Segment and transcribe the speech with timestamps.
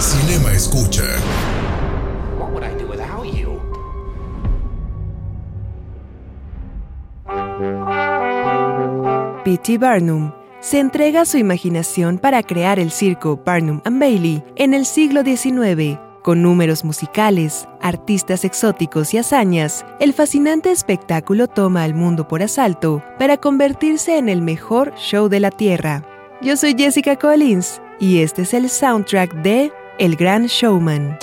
[0.00, 1.02] Cinema Escucha.
[2.38, 3.60] What would I do without you?
[9.44, 9.76] P.T.
[9.76, 14.86] Barnum se entrega a su imaginación para crear el circo Barnum and Bailey en el
[14.86, 15.98] siglo XIX.
[16.22, 23.02] Con números musicales, artistas exóticos y hazañas, el fascinante espectáculo toma al mundo por asalto
[23.18, 26.06] para convertirse en el mejor show de la Tierra.
[26.40, 31.18] Yo soy Jessica Collins y este es el soundtrack de el Gran Showman.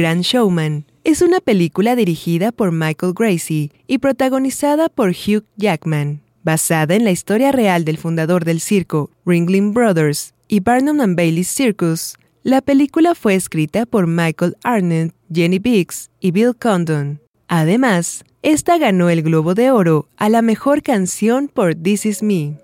[0.00, 0.86] Gran Showman.
[1.04, 7.10] Es una película dirigida por Michael Gracie y protagonizada por Hugh Jackman, basada en la
[7.10, 12.16] historia real del fundador del circo, Ringling Brothers, y Barnum and Bailey's Circus.
[12.42, 17.20] La película fue escrita por Michael Arnett, Jenny Biggs y Bill Condon.
[17.48, 22.54] Además, esta ganó el Globo de Oro a la mejor canción por This Is Me.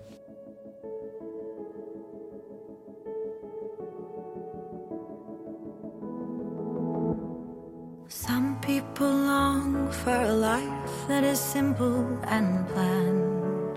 [10.07, 13.75] for a life that is simple and planned.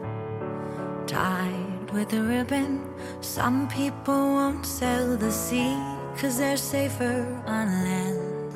[1.09, 2.89] Tied with a ribbon,
[3.21, 5.75] some people won't sail the sea,
[6.17, 8.53] cause they're safer on land.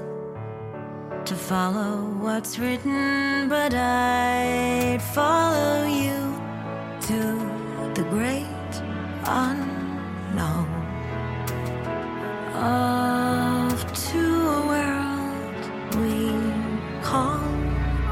[1.26, 6.20] To follow what's written, but I'd follow you
[7.09, 7.20] to
[7.97, 8.73] the great
[9.25, 10.70] unknown.
[12.55, 13.77] Of
[14.11, 14.25] to
[14.59, 15.62] a world
[15.99, 16.15] we
[17.03, 17.54] call.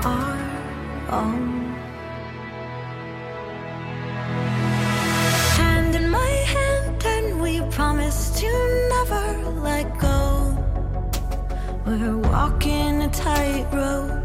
[0.05, 0.37] Our
[1.11, 1.77] own.
[5.57, 8.49] Hand in my hand, and we promise to
[8.95, 10.59] never let go.
[11.87, 14.22] We're walking a tightrope.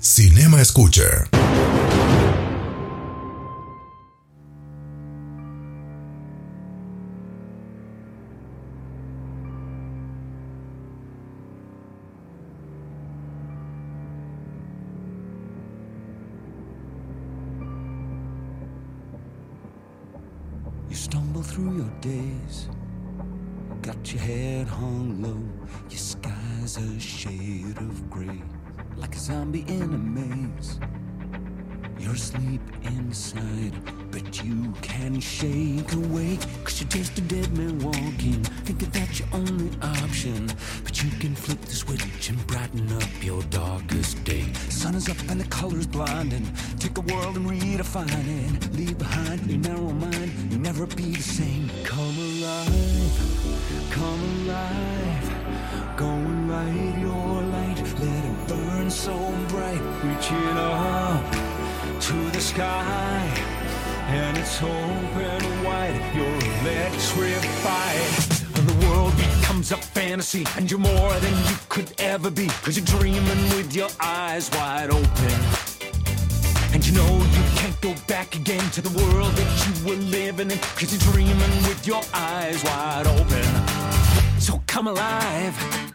[0.00, 1.28] Cinema Escucha.
[47.94, 48.58] refining.
[48.76, 51.70] Leave behind your narrow mind, you'll never be the same.
[51.84, 53.14] Come alive,
[53.90, 55.26] come alive.
[55.96, 59.16] Go and light your light, let it burn so
[59.48, 59.80] bright.
[60.04, 61.24] Reaching up
[62.02, 63.24] to the sky,
[64.08, 65.96] and it's open wide.
[66.14, 68.02] You're electrified.
[68.68, 72.48] The world becomes a fantasy, and you're more than you could ever be.
[72.62, 75.68] Cause you're dreaming with your eyes wide open.
[76.74, 77.27] And you know
[78.18, 80.58] back again to the world that you were living in.
[80.58, 84.40] Cause you're dreaming with your eyes wide open.
[84.40, 85.87] So come alive.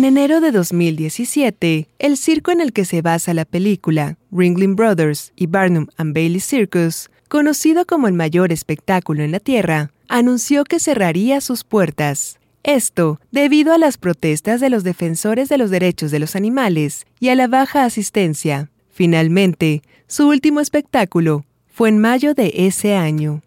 [0.00, 5.30] En enero de 2017, el circo en el que se basa la película, Ringling Brothers
[5.36, 10.80] y Barnum and Bailey Circus, conocido como el mayor espectáculo en la Tierra, anunció que
[10.80, 12.38] cerraría sus puertas.
[12.62, 17.28] Esto debido a las protestas de los defensores de los derechos de los animales y
[17.28, 18.70] a la baja asistencia.
[18.88, 23.42] Finalmente, su último espectáculo fue en mayo de ese año.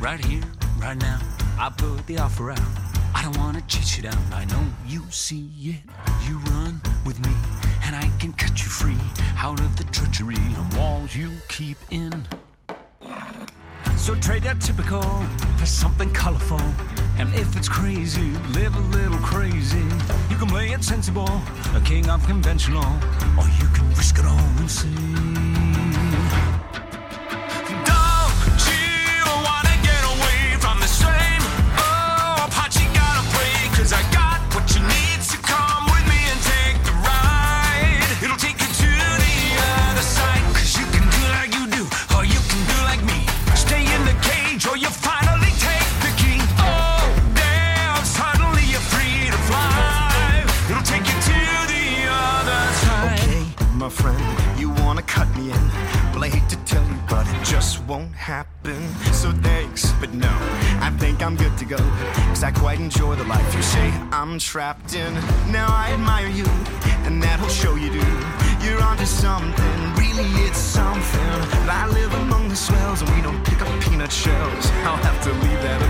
[0.00, 0.42] right here,
[0.78, 1.20] right now.
[1.58, 2.60] I put the offer out.
[3.14, 4.22] I don't wanna chase you down.
[4.32, 5.80] I know you see it.
[6.28, 7.34] You run with me,
[7.84, 8.96] and I can cut you free
[9.36, 12.26] out of the treachery and walls you keep in.
[13.96, 15.02] So trade that typical
[15.58, 16.60] for something colorful.
[17.18, 19.82] And if it's crazy, live a little crazy.
[20.30, 21.28] You can play it sensible,
[21.74, 22.86] a king of conventional,
[23.36, 26.07] or you can risk it all and see.
[64.38, 65.12] Trapped in.
[65.50, 66.46] Now I admire you,
[67.04, 68.06] and that'll show you do.
[68.64, 71.30] You're onto something, really it's something.
[71.68, 74.70] I live among the swells, and we don't pick up peanut shells.
[74.86, 75.82] I'll have to leave that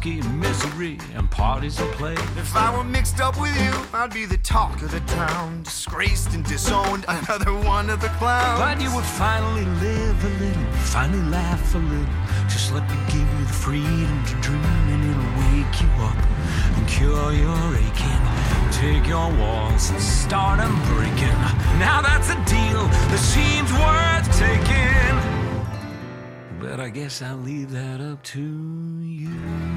[0.00, 2.14] whiskey, and misery, and parties and play.
[2.36, 5.62] If I were mixed up with you, I'd be the talk of the town.
[5.62, 8.58] Disgraced and disowned, another one of the clowns.
[8.60, 12.14] But you would finally live a little, finally laugh a little.
[12.48, 16.16] Just let me give you the freedom to dream, and it'll wake you up
[16.76, 18.24] and cure your aching.
[18.72, 21.38] Take your walls and start them breaking.
[21.78, 25.40] Now that's a deal that seems worth taking.
[26.60, 28.40] But I guess I'll leave that up to
[29.02, 29.69] you.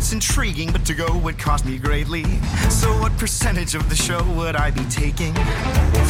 [0.00, 2.24] It's intriguing, but to go would cost me greatly.
[2.70, 5.34] So, what percentage of the show would I be taking?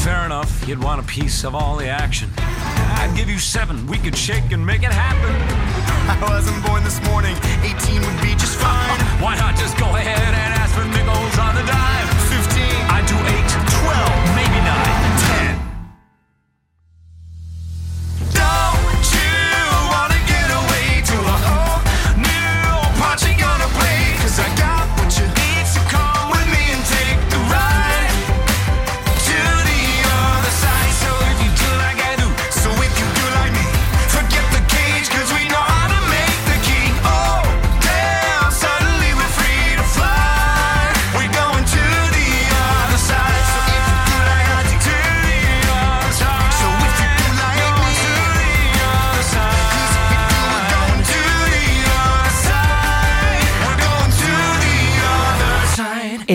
[0.07, 2.31] Fair enough, you'd want a piece of all the action.
[2.39, 5.35] I'd give you seven, we could shake and make it happen.
[6.23, 7.35] I wasn't born this morning,
[7.67, 9.01] 18 would be just fine.
[9.19, 12.07] Why not just go ahead and ask for nickels on the dime?
[12.31, 12.63] 15,
[12.95, 13.51] I'd do eight,
[13.91, 14.20] 12,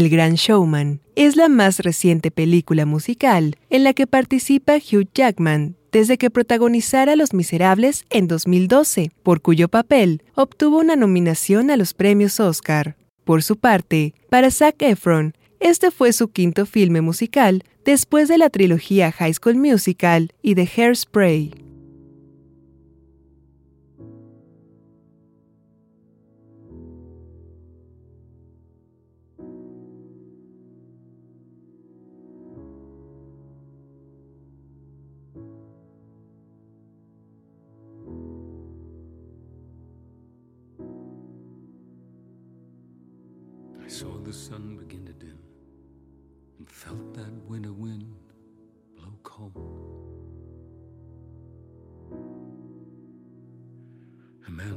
[0.05, 5.77] El Gran Showman es la más reciente película musical en la que participa Hugh Jackman
[5.91, 11.95] desde que protagonizara Los Miserables en 2012, por cuyo papel obtuvo una nominación a los
[11.95, 12.97] premios Oscar.
[13.23, 18.51] Por su parte, para Zac Efron, este fue su quinto filme musical después de la
[18.51, 21.64] trilogía High School Musical y de Hairspray.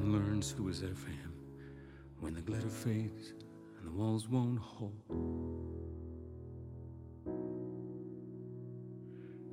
[0.08, 1.34] Learns who is there for him
[2.20, 3.34] when the glitter fades
[3.78, 4.94] and the walls won't hold.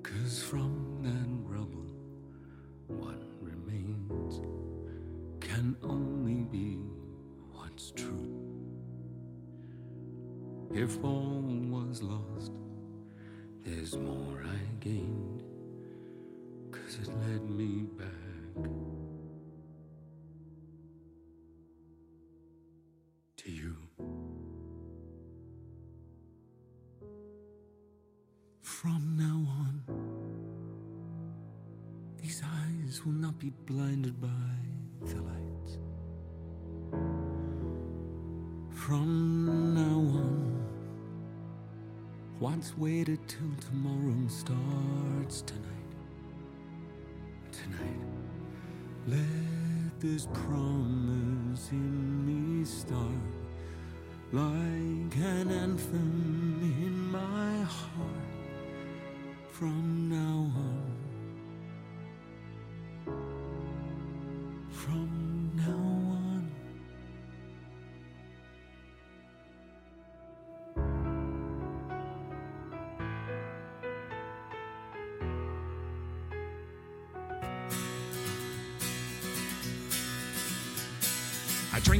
[0.01, 1.91] Cause from that rubble,
[2.87, 4.39] what remains
[5.41, 6.77] can only be
[7.51, 8.31] what's true.
[10.73, 11.24] If all
[33.05, 34.27] will not be blinded by
[35.01, 35.77] the light.
[38.71, 40.65] From now on,
[42.39, 45.61] what's waited till tomorrow starts tonight.
[47.51, 48.01] Tonight,
[49.07, 52.99] let this promise in me start
[54.31, 58.25] like an anthem in my heart.
[59.51, 59.94] From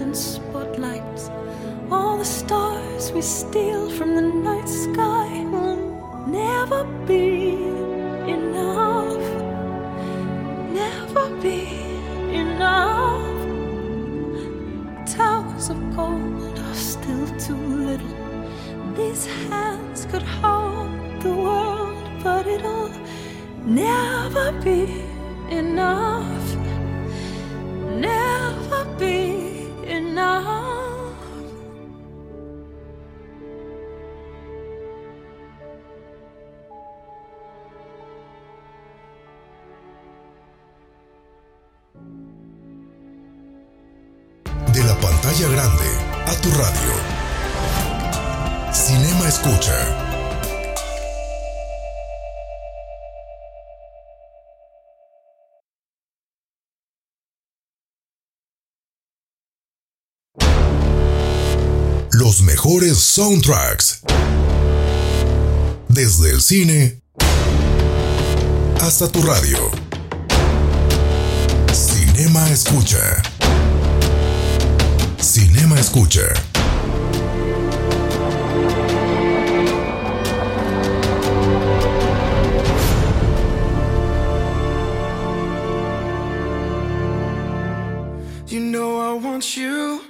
[0.00, 1.30] thousand spotlights,
[1.90, 5.76] all the stars we steal from the night sky will
[6.26, 7.52] never be
[8.26, 9.20] enough.
[10.72, 11.68] Never be
[12.32, 13.40] enough.
[15.06, 18.16] Towers of gold are still too little.
[18.96, 20.90] These hands could hold
[21.22, 22.90] the world, but it'll
[23.64, 25.04] never be
[25.50, 26.59] enough.
[62.30, 64.02] Los mejores soundtracks.
[65.88, 67.02] Desde el cine
[68.80, 69.58] hasta tu radio.
[71.72, 73.20] Cinema Escucha.
[75.20, 76.20] Cinema Escucha.
[88.46, 90.09] You know I want you.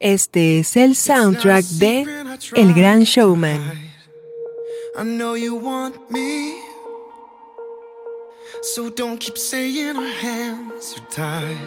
[0.00, 2.04] Este es el soundtrack de
[2.56, 3.60] El Gran Showman.
[4.96, 6.56] I know you want me.
[8.62, 11.58] So don't keep saying our hands are tied.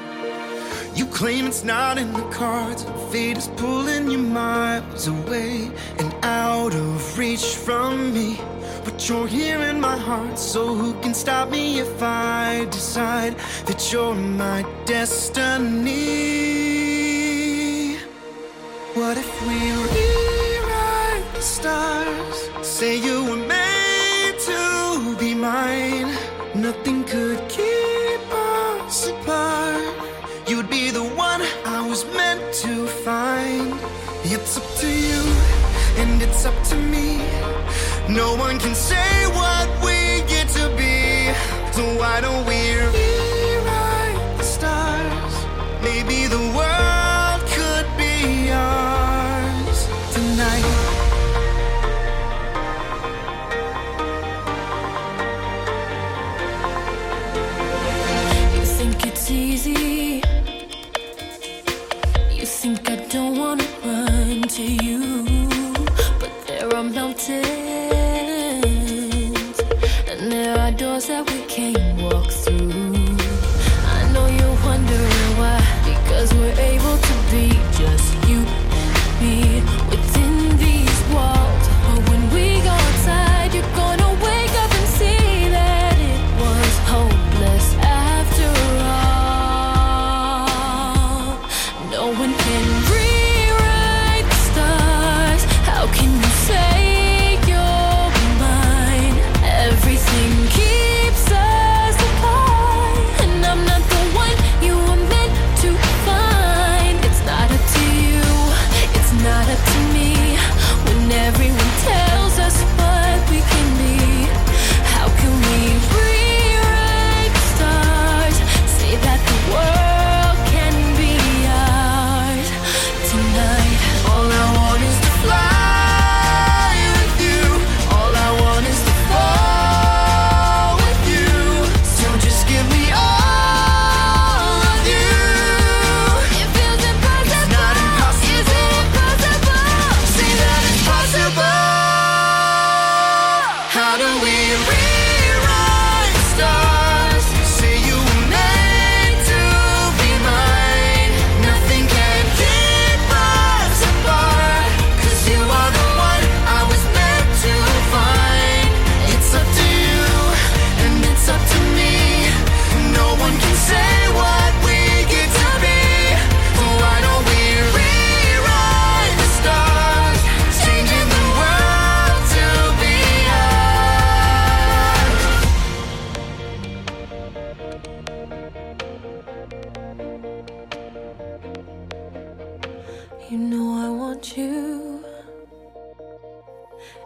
[0.96, 2.86] You claim it's not in the cards.
[3.12, 8.40] Fate is pulling you miles away and out of reach from me.
[8.84, 13.36] But you're here in my heart, so who can stop me if I decide
[13.66, 16.77] that you're my destiny?
[22.78, 26.16] Say you were made to be mine.
[26.54, 29.96] Nothing could keep us apart.
[30.48, 33.74] You'd be the one I was meant to find.
[34.24, 35.22] It's up to you,
[36.02, 37.18] and it's up to me.
[38.14, 41.34] No one can say what we get to be.
[41.74, 43.07] So why don't we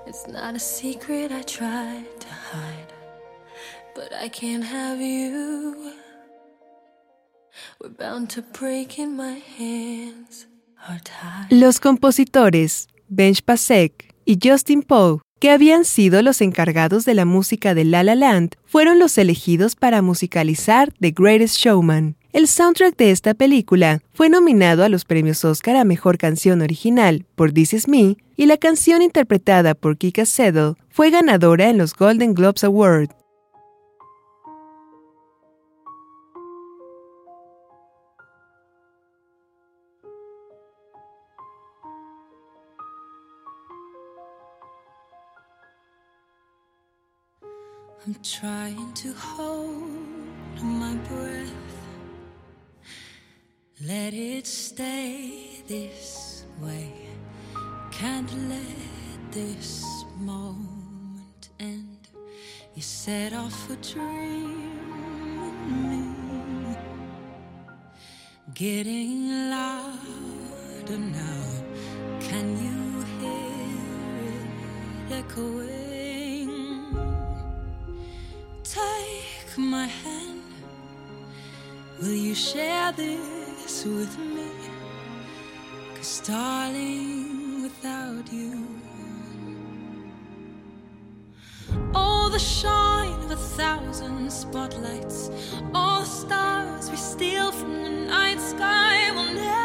[0.07, 2.93] It's not a secret I tried to hide,
[3.95, 5.93] but I can't have you.
[7.79, 10.47] We're bound to break in my hands.
[11.49, 17.75] Los compositores Benj Pasek y Justin Poe, que habían sido los encargados de la música
[17.75, 22.15] de La La Land, fueron los elegidos para musicalizar The Greatest Showman.
[22.33, 27.25] El soundtrack de esta película fue nominado a los premios Oscar a Mejor Canción Original
[27.35, 31.93] por This Is Me y la canción interpretada por Kika Settle fue ganadora en los
[31.93, 33.09] Golden Globes Award.
[53.83, 56.91] Let it stay this way.
[57.89, 59.83] Can't let this
[60.19, 61.97] moment end.
[62.75, 64.77] You set off a dream.
[68.53, 71.47] Getting louder now.
[72.19, 73.57] Can you hear
[74.29, 76.51] it echoing?
[78.63, 80.43] Take my hand.
[81.99, 83.40] Will you share this
[83.79, 84.51] with me?
[85.95, 88.67] Cause, darling, without you,
[91.95, 95.31] all the shine of a thousand spotlights,
[95.73, 99.60] all the stars we steal from the night sky will never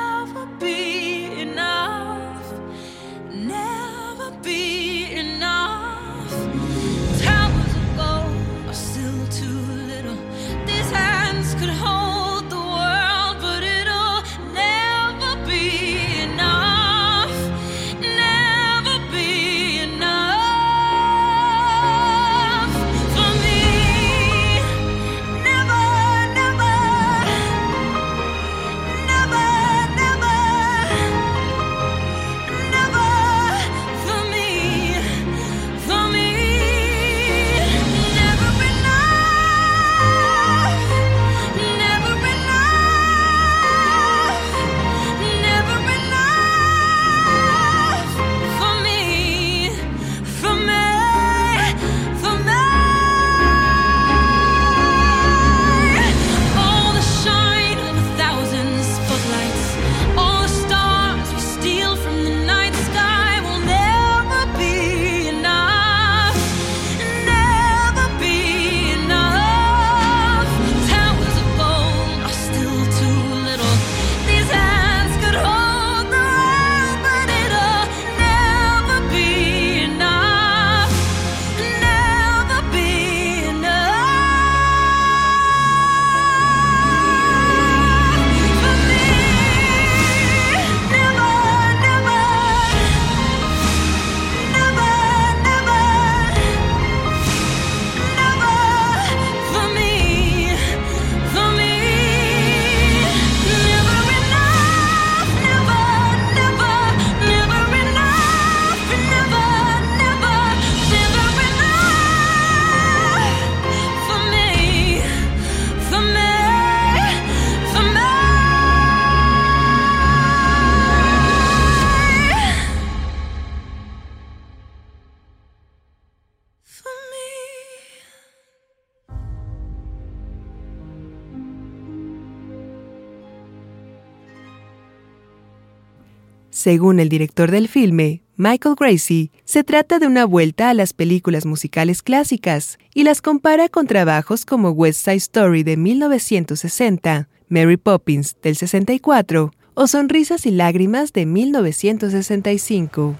[136.66, 141.46] Según el director del filme, Michael Gracie, se trata de una vuelta a las películas
[141.46, 148.35] musicales clásicas y las compara con trabajos como West Side Story de 1960, Mary Poppins
[148.42, 153.14] del 64 o Sonrisas y Lágrimas de 1965.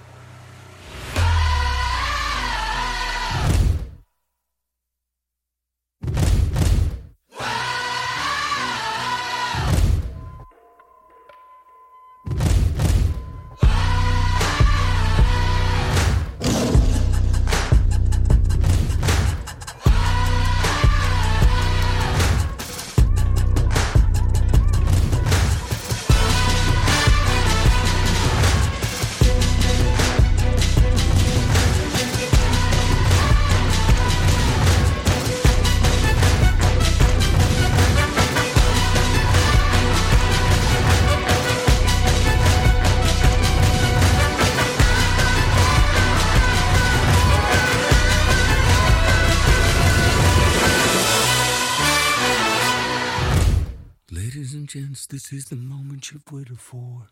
[55.29, 57.09] This is the moment you've waited for.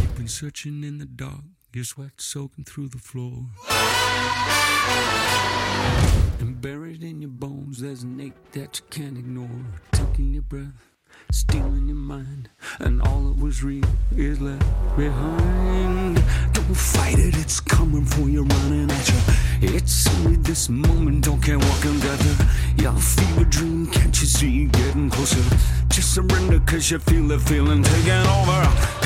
[0.00, 3.44] You've been searching in the dark, your sweat soaking through the floor.
[6.40, 9.64] And buried in your bones, there's an ache that you can't ignore.
[9.92, 10.90] Taking your breath,
[11.30, 12.48] stealing your mind,
[12.80, 16.16] and all that was real is left behind.
[16.54, 19.20] Don't fight it, it's coming for you, running at you.
[19.76, 22.46] It's only this moment, don't care what can gather.
[22.82, 25.42] Your fever dream can't see you getting closer.
[25.88, 29.05] Just surrender cause you feel the feeling taking over.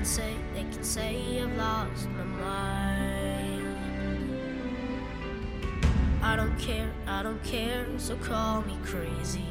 [0.00, 3.76] can say, they can say I've lost my mind.
[6.22, 9.44] I don't care, I don't care, so call me crazy.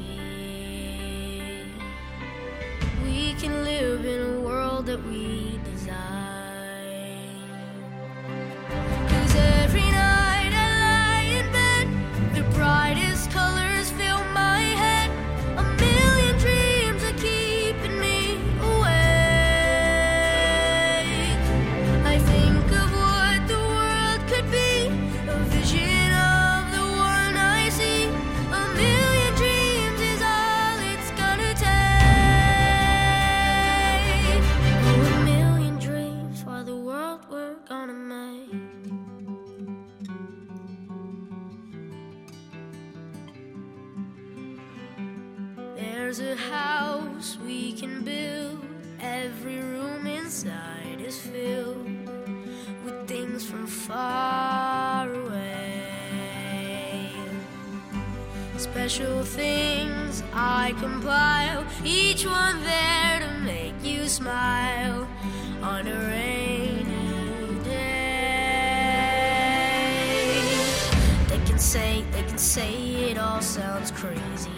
[3.04, 6.29] We can live in a world that we desire.
[60.70, 65.08] I compile, each one there to make you smile
[65.64, 67.70] on a rainy day.
[71.26, 74.52] They can say, they can say it all sounds crazy.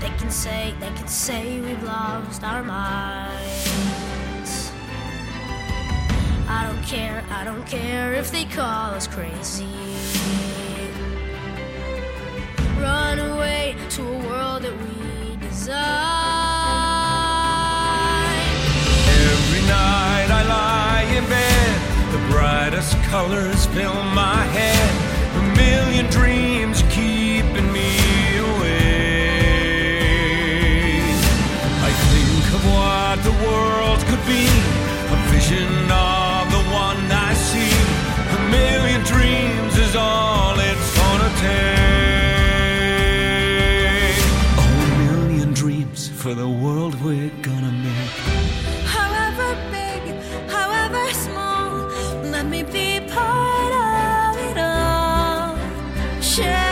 [0.00, 4.72] They can say, they can say we've lost our minds.
[6.48, 9.68] I don't care, I don't care if they call us crazy.
[13.10, 15.74] Run away to a world that we design.
[19.26, 21.74] Every night I lie in bed,
[22.14, 24.90] the brightest colors fill my head.
[25.34, 27.98] A million dreams keeping me
[28.46, 28.78] awake.
[31.82, 34.46] I think of what the world could be,
[35.10, 37.74] a vision of the one I see.
[38.38, 41.79] A million dreams is all it's gonna take.
[46.20, 48.10] For the world we're gonna make.
[48.84, 50.02] However big,
[50.50, 51.88] however small,
[52.30, 55.56] let me be part of it all.
[56.20, 56.69] Share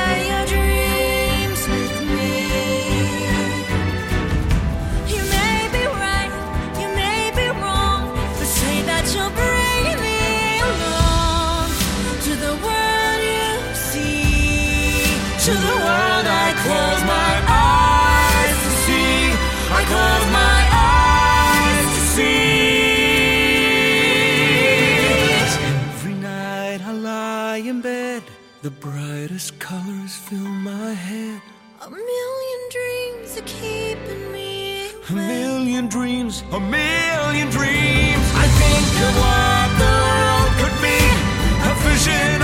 [28.68, 31.40] the brightest colors fill my head.
[31.86, 38.26] A million dreams are keeping me A million dreams, a million dreams.
[38.44, 41.00] I think of what the world could be,
[41.70, 42.37] a vision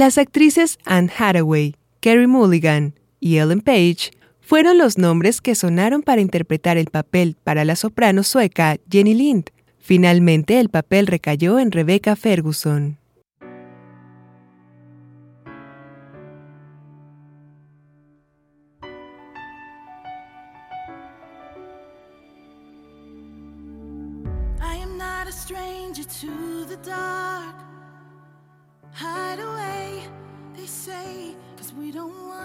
[0.00, 6.22] Las actrices Anne Hathaway, Carey Mulligan y Ellen Page fueron los nombres que sonaron para
[6.22, 9.50] interpretar el papel para la soprano sueca Jenny Lind.
[9.78, 12.99] Finalmente el papel recayó en Rebecca Ferguson.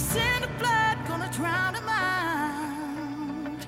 [0.00, 3.66] Send a blood, gonna drown them out.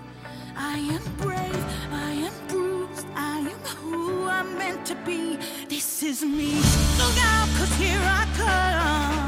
[0.56, 5.36] I am brave, I am bruised, I am who I'm meant to be.
[5.68, 6.54] This is me.
[6.98, 9.21] Look out, cause here I come.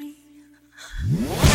[0.00, 1.49] Me.